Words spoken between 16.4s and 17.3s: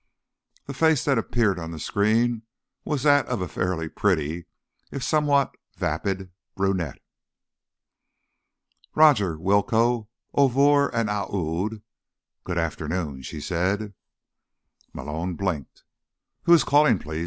"Who is calling, please?"